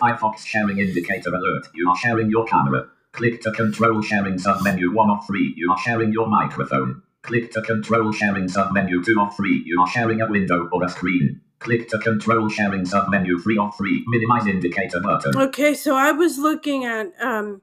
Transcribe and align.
Firefox 0.00 0.46
sharing 0.46 0.78
indicator 0.78 1.30
alert. 1.30 1.68
You 1.74 1.88
are 1.90 1.96
sharing 1.96 2.30
your 2.30 2.44
camera. 2.46 2.86
Click 3.12 3.40
to 3.42 3.52
control 3.52 4.00
sharing 4.02 4.34
submenu 4.34 4.94
1 4.94 5.10
of 5.10 5.26
3. 5.26 5.54
You 5.56 5.70
are 5.72 5.78
sharing 5.78 6.12
your 6.12 6.28
microphone. 6.28 7.02
Click 7.22 7.52
to 7.52 7.62
control 7.62 8.12
sharing 8.12 8.46
submenu 8.46 9.04
2 9.04 9.20
of 9.20 9.36
3. 9.36 9.62
You 9.66 9.80
are 9.80 9.88
sharing 9.88 10.20
a 10.20 10.28
window 10.28 10.68
or 10.72 10.84
a 10.84 10.88
screen. 10.88 11.40
Click 11.58 11.88
to 11.90 11.98
control 11.98 12.48
sharing 12.48 12.84
submenu 12.84 13.42
3 13.42 13.58
of 13.58 13.76
3. 13.76 14.04
Minimize 14.08 14.46
indicator 14.46 15.00
button. 15.00 15.36
Okay, 15.36 15.74
so 15.74 15.96
I 15.96 16.12
was 16.12 16.38
looking 16.38 16.84
at 16.84 17.12
um 17.20 17.60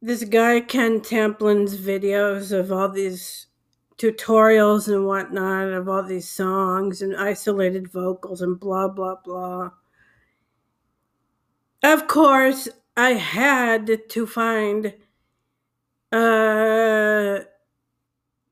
this 0.00 0.22
guy 0.24 0.60
Ken 0.60 1.00
Tamplin's 1.00 1.76
videos 1.76 2.56
of 2.56 2.70
all 2.70 2.88
these 2.88 3.46
tutorials 3.96 4.86
and 4.86 5.06
whatnot 5.06 5.72
of 5.72 5.88
all 5.88 6.04
these 6.04 6.28
songs 6.28 7.02
and 7.02 7.16
isolated 7.16 7.90
vocals 7.90 8.40
and 8.40 8.60
blah 8.60 8.86
blah 8.86 9.16
blah. 9.24 9.70
Of 11.82 12.06
course, 12.06 12.68
I 12.96 13.14
had 13.14 14.08
to 14.10 14.26
find 14.28 14.94
uh 16.12 17.40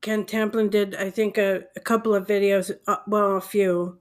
Ken 0.01 0.25
Tamplin 0.25 0.69
did 0.71 0.95
I 0.95 1.11
think 1.11 1.37
a, 1.37 1.65
a 1.75 1.79
couple 1.79 2.15
of 2.15 2.25
videos 2.25 2.71
uh, 2.87 2.97
well 3.07 3.37
a 3.37 3.41
few 3.41 3.99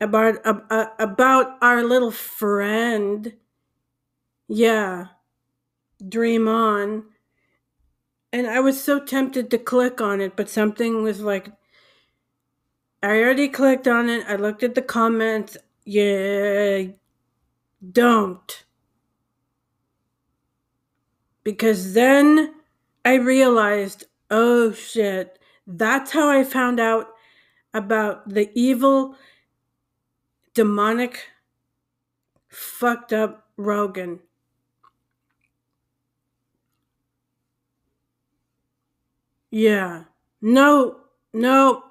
about 0.00 0.44
uh, 0.46 0.86
about 0.98 1.56
our 1.62 1.82
little 1.84 2.10
friend 2.10 3.34
yeah 4.48 5.06
dream 6.08 6.48
on 6.48 7.04
and 8.32 8.46
I 8.46 8.60
was 8.60 8.82
so 8.82 8.98
tempted 9.00 9.50
to 9.50 9.58
click 9.58 10.00
on 10.00 10.20
it, 10.20 10.36
but 10.36 10.48
something 10.48 11.02
was 11.02 11.20
like, 11.20 11.52
I 13.02 13.20
already 13.20 13.48
clicked 13.48 13.86
on 13.88 14.08
it. 14.08 14.24
I 14.26 14.36
looked 14.36 14.62
at 14.62 14.74
the 14.74 14.82
comments. 14.82 15.56
Yeah, 15.84 16.84
don't. 17.92 18.64
Because 21.44 21.94
then 21.94 22.54
I 23.04 23.14
realized, 23.14 24.04
oh 24.30 24.72
shit, 24.72 25.38
that's 25.66 26.12
how 26.12 26.28
I 26.28 26.44
found 26.44 26.80
out 26.80 27.08
about 27.74 28.28
the 28.28 28.50
evil, 28.54 29.16
demonic, 30.54 31.28
fucked 32.48 33.12
up 33.12 33.46
Rogan. 33.56 34.20
Yeah. 39.50 40.04
No, 40.42 40.98
no, 41.34 41.84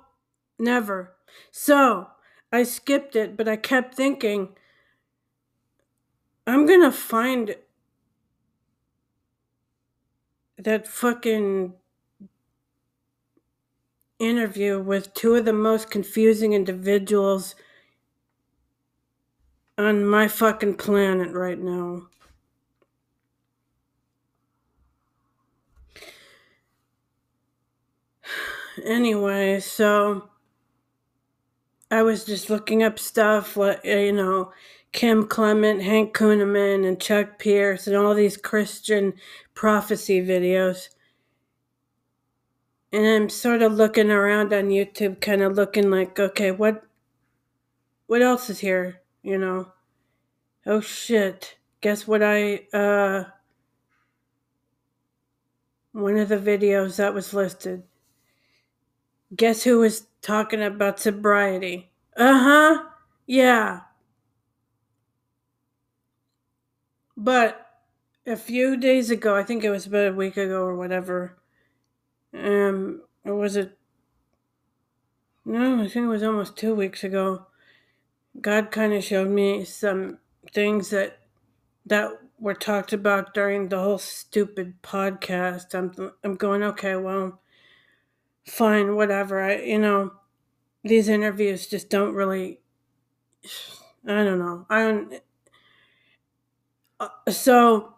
never. 0.60 1.16
So 1.52 2.08
I 2.52 2.64
skipped 2.64 3.16
it, 3.16 3.38
but 3.38 3.48
I 3.48 3.58
kept 3.58 3.96
thinking, 3.96 4.50
I'm 6.50 6.66
gonna 6.66 6.92
find 6.92 7.56
that 10.58 10.88
fucking 10.88 11.74
interview 14.18 14.82
with 14.82 15.14
two 15.14 15.36
of 15.36 15.46
the 15.46 15.54
most 15.54 15.92
confusing 15.92 16.54
individuals 16.54 17.54
on 19.78 20.04
my 20.04 20.28
fucking 20.28 20.74
planet 20.74 21.32
right 21.34 21.60
now. 21.60 22.08
anyway, 28.84 29.60
so 29.60 30.30
I 31.92 32.04
was 32.04 32.26
just 32.26 32.50
looking 32.50 32.84
up 32.84 33.00
stuff, 33.00 33.58
like, 33.58 33.84
you 33.84 34.12
know, 34.14 34.52
Kim 34.92 35.28
Clement, 35.28 35.82
Hank 35.82 36.16
Kunneman, 36.16 36.88
and 36.88 37.00
Chuck 37.00 37.40
Pierce, 37.40 37.88
and 37.88 37.96
all 37.96 38.14
these 38.14 38.38
Christian 38.38 39.14
prophecy 39.56 40.22
videos. 40.22 40.90
And 42.92 43.06
I'm 43.06 43.30
sort 43.30 43.62
of 43.62 43.74
looking 43.74 44.12
around 44.12 44.54
on 44.54 44.70
YouTube, 44.70 45.22
kind 45.22 45.42
of 45.42 45.56
looking 45.56 45.90
like, 45.92 46.20
okay, 46.20 46.52
what, 46.52 46.84
what 48.08 48.22
else 48.22 48.50
is 48.50 48.60
here? 48.60 49.02
You 49.24 49.38
know? 49.38 49.72
Oh 50.66 50.82
shit! 50.82 51.58
Guess 51.82 52.08
what 52.08 52.22
I 52.22 52.68
uh. 52.74 53.24
One 55.94 56.18
of 56.18 56.30
the 56.30 56.38
videos 56.38 56.98
that 56.98 57.14
was 57.14 57.34
listed. 57.34 57.84
Guess 59.36 59.64
who 59.64 59.80
was 59.80 60.06
talking 60.22 60.62
about 60.62 61.00
sobriety? 61.00 61.89
Uh 62.20 62.38
huh. 62.38 62.84
Yeah. 63.26 63.82
But 67.18 67.68
a 68.26 68.36
few 68.36 68.76
days 68.78 69.12
ago, 69.12 69.36
I 69.36 69.44
think 69.44 69.64
it 69.64 69.70
was 69.70 69.86
about 69.86 70.08
a 70.08 70.14
week 70.14 70.38
ago 70.38 70.64
or 70.64 70.76
whatever, 70.76 71.38
um, 72.34 73.04
or 73.26 73.36
was 73.36 73.56
it? 73.58 73.78
No, 75.44 75.76
I 75.84 75.90
think 75.90 76.06
it 76.06 76.08
was 76.08 76.24
almost 76.24 76.56
two 76.56 76.74
weeks 76.74 77.04
ago. 77.04 77.48
God 78.42 78.72
kind 78.72 78.94
of 78.94 79.04
showed 79.04 79.30
me 79.30 79.66
some 79.66 80.20
things 80.54 80.90
that 80.92 81.20
that 81.86 82.12
were 82.40 82.56
talked 82.56 82.94
about 82.94 83.34
during 83.34 83.70
the 83.70 83.80
whole 83.80 84.00
stupid 84.00 84.82
podcast. 84.84 85.76
I'm 85.76 86.14
I'm 86.24 86.36
going 86.36 86.64
okay. 86.64 86.96
Well, 86.98 87.42
fine, 88.48 88.96
whatever. 88.96 89.42
I, 89.42 89.58
you 89.62 89.80
know, 89.80 90.12
these 90.84 91.10
interviews 91.10 91.68
just 91.68 91.90
don't 91.90 92.14
really. 92.14 92.60
I 94.08 94.24
don't 94.24 94.40
know. 94.40 94.66
I 94.70 94.82
don't. 94.82 95.14
Uh, 97.00 97.32
so 97.32 97.94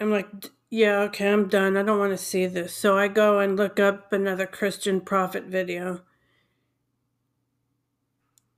I'm 0.00 0.10
like, 0.10 0.28
yeah, 0.70 1.00
okay, 1.00 1.32
I'm 1.32 1.48
done. 1.48 1.76
I 1.76 1.82
don't 1.82 1.98
want 1.98 2.12
to 2.12 2.18
see 2.18 2.46
this. 2.46 2.74
So 2.74 2.98
I 2.98 3.08
go 3.08 3.38
and 3.40 3.56
look 3.56 3.80
up 3.80 4.12
another 4.12 4.46
Christian 4.46 5.00
prophet 5.00 5.44
video. 5.44 6.02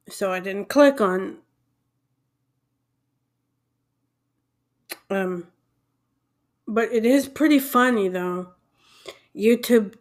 So 0.09 0.33
I 0.33 0.41
didn't 0.41 0.69
click 0.69 1.01
on 1.01 1.39
um 5.11 5.49
but 6.67 6.93
it 6.93 7.07
is 7.07 7.29
pretty 7.29 7.59
funny 7.59 8.09
though. 8.09 8.53
YouTube 9.35 9.95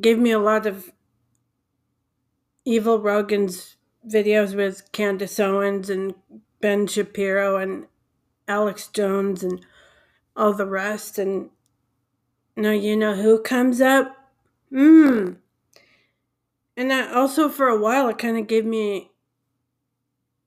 gave 0.00 0.18
me 0.18 0.30
a 0.30 0.38
lot 0.38 0.66
of 0.66 0.92
Evil 2.64 3.00
Rogan's 3.00 3.76
videos 4.08 4.54
with 4.54 4.92
Candace 4.92 5.38
Owens 5.40 5.90
and 5.90 6.14
Ben 6.60 6.86
Shapiro 6.86 7.56
and 7.56 7.86
Alex 8.46 8.88
Jones 8.88 9.42
and 9.42 9.64
all 10.36 10.52
the 10.52 10.66
rest. 10.66 11.18
And 11.18 11.50
now 12.56 12.72
you 12.72 12.96
know 12.96 13.14
who 13.14 13.40
comes 13.40 13.80
up? 13.80 14.16
Mmm. 14.72 15.36
And 16.76 16.90
that 16.90 17.14
also 17.14 17.48
for 17.48 17.68
a 17.68 17.78
while 17.78 18.08
it 18.08 18.18
kind 18.18 18.38
of 18.38 18.46
gave 18.46 18.64
me 18.64 19.10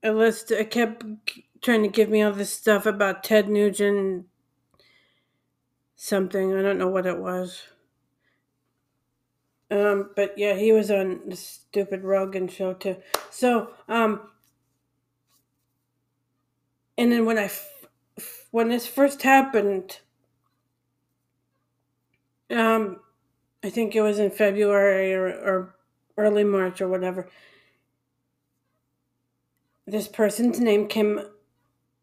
a 0.01 0.11
list. 0.11 0.51
It 0.51 0.71
kept 0.71 1.03
trying 1.61 1.83
to 1.83 1.89
give 1.89 2.09
me 2.09 2.21
all 2.21 2.31
this 2.31 2.51
stuff 2.51 2.85
about 2.85 3.23
Ted 3.23 3.49
Nugent 3.49 4.25
something. 5.95 6.53
I 6.53 6.61
don't 6.61 6.77
know 6.77 6.89
what 6.89 7.05
it 7.05 7.17
was. 7.17 7.63
Um, 9.73 10.11
but 10.15 10.37
yeah, 10.37 10.53
he 10.53 10.71
was 10.71 10.91
on 10.91 11.21
the 11.27 11.35
stupid 11.35 12.03
Rogan 12.03 12.47
show 12.47 12.73
too. 12.73 12.97
So, 13.31 13.71
um, 13.89 14.21
and 16.95 17.11
then 17.11 17.25
when 17.25 17.39
I, 17.39 17.49
when 18.51 18.69
this 18.69 18.85
first 18.85 19.23
happened, 19.23 19.97
um, 22.51 22.99
I 23.63 23.71
think 23.71 23.95
it 23.95 24.01
was 24.01 24.19
in 24.19 24.29
February 24.29 25.11
or, 25.15 25.25
or 25.27 25.75
early 26.17 26.43
March 26.43 26.79
or 26.79 26.87
whatever. 26.87 27.27
This 29.87 30.07
person's 30.07 30.59
name 30.59 30.87
came 30.87 31.19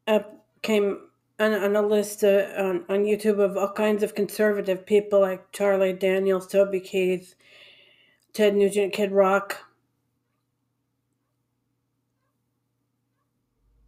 up, 0.09 0.45
came 0.63 1.03
on, 1.41 1.55
on 1.55 1.75
a 1.75 1.83
list 1.83 2.23
uh, 2.23 2.47
on, 2.57 2.85
on 2.89 3.05
YouTube 3.05 3.41
of 3.41 3.57
all 3.57 3.73
kinds 3.73 4.03
of 4.03 4.15
conservative 4.15 4.85
people 4.85 5.21
like 5.21 5.51
Charlie 5.53 5.95
Daniels, 5.95 6.47
Toby 6.47 6.81
Keith, 6.81 7.35
Ted 8.35 8.55
Nugent, 8.55 8.93
Kid 8.93 9.11
Rock. 9.11 9.57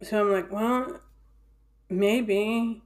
So 0.01 0.19
I'm 0.19 0.31
like, 0.31 0.51
well, 0.51 0.99
maybe. 1.89 2.81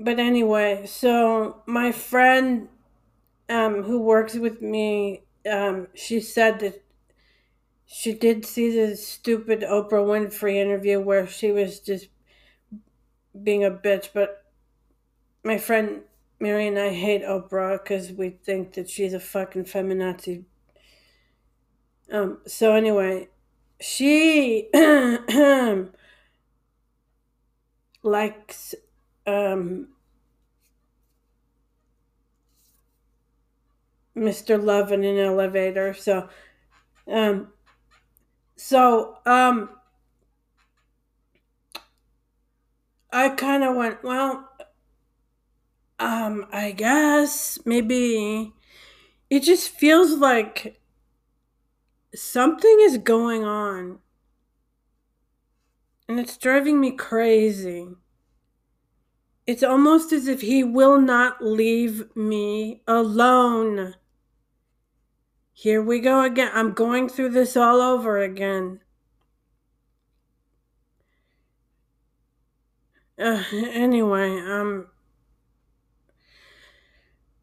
But 0.00 0.18
anyway, 0.18 0.86
so 0.86 1.62
my 1.66 1.92
friend 1.92 2.68
um, 3.48 3.84
who 3.84 4.00
works 4.00 4.34
with 4.34 4.60
me, 4.60 5.22
um, 5.50 5.86
she 5.94 6.20
said 6.20 6.60
that 6.60 6.82
she 7.90 8.12
did 8.12 8.44
see 8.44 8.70
the 8.70 8.94
stupid 8.96 9.62
Oprah 9.62 10.04
Winfrey 10.04 10.56
interview 10.56 11.00
where 11.00 11.26
she 11.26 11.50
was 11.50 11.80
just 11.80 12.08
being 13.42 13.64
a 13.64 13.70
bitch, 13.70 14.10
but 14.12 14.44
my 15.42 15.56
friend 15.56 16.02
Mary 16.38 16.68
and 16.68 16.78
I 16.78 16.90
hate 16.90 17.22
Oprah 17.22 17.82
because 17.82 18.12
we 18.12 18.28
think 18.28 18.74
that 18.74 18.90
she's 18.90 19.14
a 19.14 19.20
fucking 19.20 19.64
feminazi. 19.64 20.44
Um, 22.12 22.40
so 22.46 22.74
anyway, 22.74 23.28
she 23.80 24.68
likes 28.02 28.74
um, 29.26 29.88
Mr. 34.14 34.62
Love 34.62 34.92
in 34.92 35.04
an 35.04 35.18
elevator. 35.18 35.94
So, 35.94 36.28
um, 37.10 37.48
so 38.58 39.18
um, 39.24 39.70
I 43.12 43.28
kind 43.28 43.62
of 43.62 43.76
went, 43.76 44.02
well, 44.02 44.48
um, 46.00 46.46
I 46.52 46.72
guess 46.72 47.60
maybe 47.64 48.52
it 49.30 49.40
just 49.44 49.68
feels 49.70 50.18
like 50.18 50.80
something 52.14 52.78
is 52.82 52.98
going 52.98 53.44
on. 53.44 54.00
And 56.08 56.18
it's 56.18 56.36
driving 56.36 56.80
me 56.80 56.90
crazy. 56.90 57.88
It's 59.46 59.62
almost 59.62 60.12
as 60.12 60.26
if 60.26 60.40
he 60.40 60.64
will 60.64 61.00
not 61.00 61.44
leave 61.44 62.14
me 62.16 62.82
alone. 62.88 63.94
Here 65.60 65.82
we 65.82 65.98
go 65.98 66.22
again. 66.22 66.52
I'm 66.54 66.72
going 66.72 67.08
through 67.08 67.30
this 67.30 67.56
all 67.56 67.80
over 67.80 68.18
again. 68.18 68.78
Uh, 73.18 73.42
anyway, 73.52 74.38
um, 74.38 74.86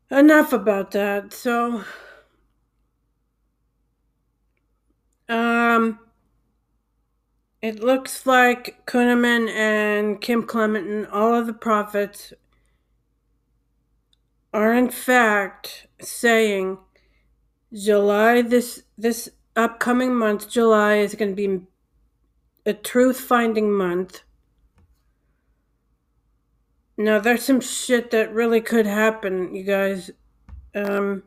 enough 0.10 0.54
about 0.54 0.92
that. 0.92 1.34
So, 1.34 1.84
um, 5.28 6.00
it 7.62 7.84
looks 7.84 8.26
like 8.26 8.86
Kunneman 8.86 9.50
and 9.50 10.22
Kim 10.22 10.44
Clement 10.44 10.88
and 10.88 11.06
all 11.08 11.34
of 11.34 11.48
the 11.48 11.54
prophets 11.54 12.32
are 14.54 14.74
in 14.74 14.90
fact 14.90 15.88
saying 16.00 16.78
July 17.76 18.42
this 18.42 18.84
this 18.98 19.30
upcoming 19.56 20.16
month, 20.16 20.50
July 20.50 20.96
is 20.96 21.16
going 21.16 21.36
to 21.36 21.36
be 21.36 21.66
a 22.66 22.74
truth 22.74 23.20
finding 23.20 23.72
month. 23.72 24.22
Now 26.98 27.20
there's 27.20 27.44
some 27.44 27.60
shit 27.60 28.12
that 28.12 28.34
really 28.34 28.62
could 28.62 28.86
happen, 28.86 29.54
you 29.54 29.64
guys. 29.64 30.12
Um 30.74 31.24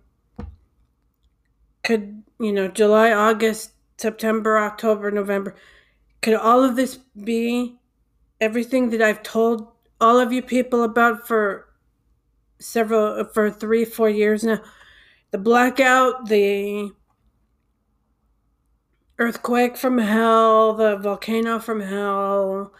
could, 1.84 2.22
you 2.38 2.52
know, 2.52 2.68
July, 2.68 3.12
August, 3.12 3.72
September, 3.98 4.58
October, 4.58 5.10
November. 5.10 5.54
Could 6.22 6.34
all 6.34 6.64
of 6.64 6.76
this 6.76 6.98
be 7.24 7.78
everything 8.40 8.90
that 8.90 9.02
I've 9.02 9.22
told 9.22 9.68
all 10.00 10.18
of 10.18 10.32
you 10.32 10.42
people 10.42 10.82
about 10.82 11.26
for 11.26 11.68
several 12.58 13.24
for 13.24 13.50
3 13.50 13.84
4 13.84 14.08
years 14.08 14.44
now? 14.44 14.60
The 15.30 15.38
blackout, 15.38 16.28
the 16.28 16.92
earthquake 19.18 19.76
from 19.76 19.98
hell, 19.98 20.74
the 20.74 20.96
volcano 20.96 21.58
from 21.58 21.80
hell, 21.80 22.72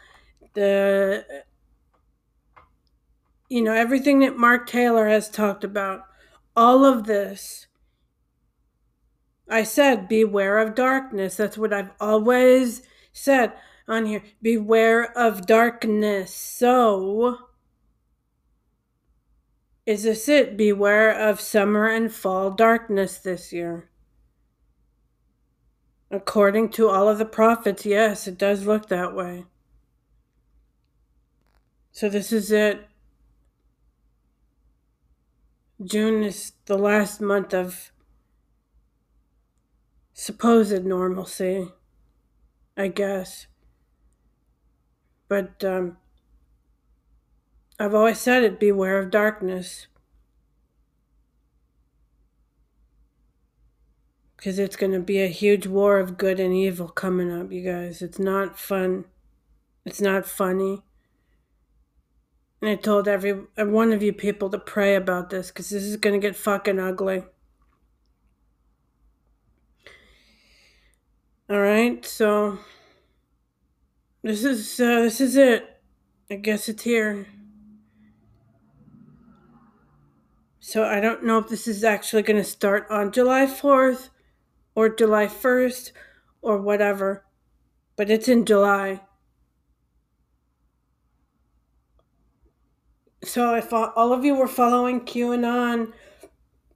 the 0.55 1.25
you 3.49 3.63
know, 3.63 3.73
everything 3.73 4.21
that 4.21 4.37
Mark 4.37 4.67
Taylor 4.67 5.09
has 5.09 5.31
talked 5.31 5.65
about, 5.65 6.03
all 6.55 6.85
of 6.85 7.05
this. 7.05 7.67
I 9.49 9.63
said, 9.63 10.09
beware 10.09 10.59
of 10.59 10.75
darkness. 10.75 11.37
That's 11.37 11.57
what 11.57 11.73
I've 11.73 11.91
always 11.99 12.83
said 13.13 13.55
on 13.87 14.05
here. 14.05 14.23
Beware 14.43 15.17
of 15.17 15.47
darkness. 15.47 16.35
So, 16.35 17.48
is 19.89 20.03
this 20.03 20.29
it? 20.29 20.55
Beware 20.55 21.11
of 21.11 21.41
summer 21.41 21.89
and 21.89 22.13
fall 22.13 22.51
darkness 22.51 23.17
this 23.17 23.55
year. 23.55 23.89
According 26.11 26.69
to 26.73 26.91
all 26.91 27.09
of 27.09 27.17
the 27.17 27.25
prophets, 27.25 27.87
yes, 27.87 28.29
it 28.29 28.37
does 28.37 28.67
look 28.67 28.91
that 28.91 29.15
way. 29.15 29.47
So, 31.91 32.11
this 32.11 32.33
is 32.33 32.53
it. 32.53 32.87
June 35.83 36.23
is 36.23 36.53
the 36.67 36.77
last 36.77 37.23
month 37.23 37.55
of 37.55 37.91
supposed 40.13 40.85
normalcy, 40.85 41.73
I 42.77 42.89
guess. 42.89 43.47
But 45.29 45.65
um, 45.65 45.97
I've 47.79 47.95
always 47.95 48.19
said 48.19 48.43
it 48.43 48.59
beware 48.59 48.99
of 48.99 49.11
darkness. 49.11 49.87
Because 54.37 54.59
it's 54.59 54.77
going 54.77 54.93
to 54.93 55.01
be 55.01 55.21
a 55.21 55.29
huge 55.29 55.67
war 55.67 55.99
of 55.99 56.19
good 56.19 56.41
and 56.41 56.55
evil 56.55 56.89
coming 56.89 57.33
up, 57.33 57.53
you 57.53 57.63
guys. 57.63 58.03
It's 58.03 58.19
not 58.19 58.59
fun. 58.59 59.05
It's 59.85 60.01
not 60.01 60.27
funny. 60.27 60.83
And 62.61 62.71
I 62.71 62.75
told 62.75 63.07
every 63.07 63.33
one 63.57 63.93
of 63.93 64.03
you 64.03 64.13
people 64.13 64.51
to 64.51 64.59
pray 64.59 64.97
about 64.97 65.31
this 65.31 65.49
because 65.49 65.71
this 65.71 65.85
is 65.85 65.97
going 65.97 66.21
to 66.21 66.27
get 66.27 66.37
fucking 66.37 66.81
ugly. 66.81 67.25
All 71.51 71.61
right, 71.61 72.05
so 72.05 72.59
this 74.23 74.45
is 74.45 74.79
uh, 74.79 75.03
this 75.03 75.21
is 75.21 75.37
it. 75.37 75.81
I 76.31 76.35
guess 76.35 76.69
it's 76.69 76.83
here. 76.83 77.27
So 80.69 80.85
I 80.85 81.01
don't 81.01 81.25
know 81.25 81.39
if 81.39 81.49
this 81.49 81.67
is 81.67 81.83
actually 81.83 82.21
going 82.21 82.37
to 82.37 82.45
start 82.45 82.87
on 82.91 83.11
July 83.11 83.47
4th 83.47 84.11
or 84.75 84.95
July 84.95 85.27
1st 85.27 85.93
or 86.43 86.59
whatever, 86.59 87.25
but 87.97 88.11
it's 88.11 88.29
in 88.29 88.45
July. 88.45 89.01
So 93.25 93.55
if 93.55 93.73
all 93.73 94.13
of 94.13 94.27
you 94.27 94.35
were 94.35 94.47
following 94.47 95.07
QAnon, 95.07 95.95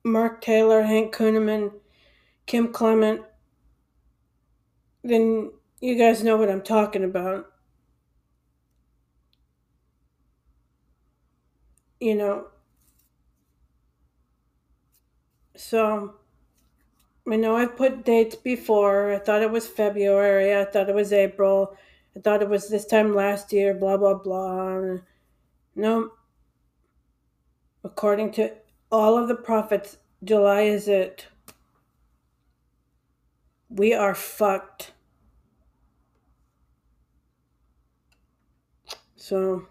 Mark 0.02 0.40
Taylor, 0.40 0.84
Hank 0.84 1.14
Kunneman, 1.14 1.74
Kim 2.46 2.72
Clement, 2.72 3.20
then 5.04 5.52
you 5.82 5.98
guys 5.98 6.24
know 6.24 6.38
what 6.38 6.50
I'm 6.50 6.62
talking 6.62 7.04
about. 7.04 7.44
You 12.00 12.14
know, 12.14 12.46
so 15.62 16.14
I 17.30 17.36
know 17.36 17.56
I've 17.56 17.76
put 17.76 18.04
dates 18.04 18.34
before. 18.34 19.12
I 19.12 19.18
thought 19.18 19.42
it 19.42 19.50
was 19.50 19.66
February. 19.66 20.54
I 20.54 20.64
thought 20.64 20.88
it 20.88 20.94
was 20.94 21.12
April. 21.12 21.76
I 22.16 22.20
thought 22.20 22.42
it 22.42 22.48
was 22.48 22.68
this 22.68 22.84
time 22.84 23.14
last 23.14 23.52
year, 23.52 23.72
blah, 23.72 23.96
blah, 23.96 24.14
blah. 24.14 24.98
No, 25.74 26.10
according 27.84 28.32
to 28.32 28.52
all 28.90 29.16
of 29.16 29.28
the 29.28 29.34
prophets, 29.36 29.96
July 30.22 30.62
is 30.62 30.88
it. 30.88 31.28
We 33.70 33.94
are 33.94 34.14
fucked. 34.14 34.92
So, 39.16 39.66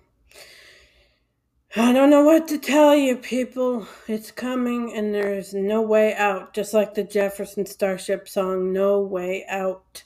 I 1.73 1.93
don't 1.93 2.09
know 2.09 2.23
what 2.25 2.49
to 2.49 2.57
tell 2.57 2.95
you, 2.95 3.15
people. 3.15 3.87
It's 4.07 4.31
coming 4.31 4.93
and 4.93 5.15
there's 5.15 5.53
no 5.53 5.81
way 5.81 6.13
out. 6.15 6.53
Just 6.53 6.73
like 6.73 6.95
the 6.95 7.03
Jefferson 7.03 7.65
Starship 7.65 8.27
song, 8.27 8.73
No 8.73 8.99
Way 8.99 9.45
Out. 9.49 10.03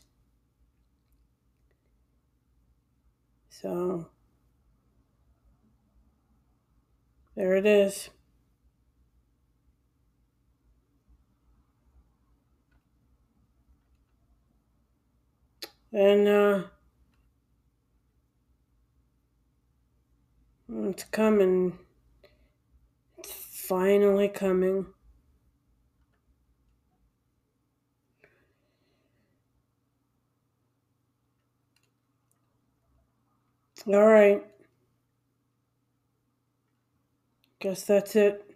So, 3.49 4.09
there 7.35 7.55
it 7.55 7.65
is. 7.65 8.09
And, 15.91 16.27
uh, 16.27 16.63
Um, 20.85 20.91
it's 20.91 21.03
coming. 21.05 21.79
It's 23.17 23.31
finally 23.67 24.27
coming. 24.27 24.85
All 33.87 34.05
right. 34.05 34.43
Guess 37.59 37.83
that's 37.85 38.15
it. 38.15 38.55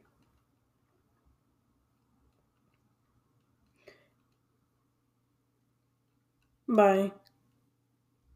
Bye. 6.67 7.12